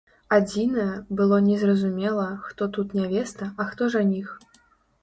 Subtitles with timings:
[0.37, 0.85] Адзінае,
[1.19, 4.35] было незразумела, хто тут нявеста, а хто жаніх.